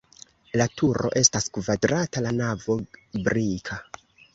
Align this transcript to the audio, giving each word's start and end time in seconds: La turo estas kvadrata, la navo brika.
La 0.61 0.65
turo 0.81 1.11
estas 1.21 1.47
kvadrata, 1.59 2.27
la 2.31 2.35
navo 2.41 2.83
brika. 3.31 3.85